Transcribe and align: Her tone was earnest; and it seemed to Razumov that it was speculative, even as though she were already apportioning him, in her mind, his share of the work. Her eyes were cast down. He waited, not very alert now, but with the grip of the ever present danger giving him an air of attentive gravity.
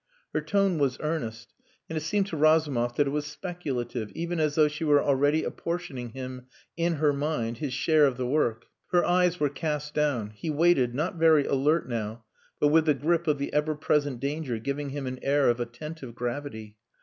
Her 0.33 0.41
tone 0.41 0.79
was 0.79 0.97
earnest; 0.99 1.53
and 1.87 1.95
it 1.95 2.01
seemed 2.01 2.25
to 2.29 2.35
Razumov 2.35 2.95
that 2.95 3.05
it 3.05 3.11
was 3.11 3.27
speculative, 3.27 4.11
even 4.15 4.39
as 4.39 4.55
though 4.55 4.67
she 4.67 4.83
were 4.83 4.99
already 5.03 5.43
apportioning 5.43 6.09
him, 6.09 6.47
in 6.75 6.93
her 6.93 7.13
mind, 7.13 7.59
his 7.59 7.71
share 7.71 8.07
of 8.07 8.17
the 8.17 8.25
work. 8.25 8.65
Her 8.89 9.05
eyes 9.05 9.39
were 9.39 9.47
cast 9.47 9.93
down. 9.93 10.31
He 10.31 10.49
waited, 10.49 10.95
not 10.95 11.17
very 11.17 11.45
alert 11.45 11.87
now, 11.87 12.25
but 12.59 12.69
with 12.69 12.85
the 12.87 12.95
grip 12.95 13.27
of 13.27 13.37
the 13.37 13.53
ever 13.53 13.75
present 13.75 14.19
danger 14.19 14.57
giving 14.57 14.89
him 14.89 15.05
an 15.05 15.19
air 15.21 15.47
of 15.51 15.59
attentive 15.59 16.15
gravity. 16.15 16.77